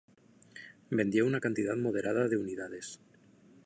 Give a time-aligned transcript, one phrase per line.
[0.89, 2.99] Vendió una cantidad moderada de unidades.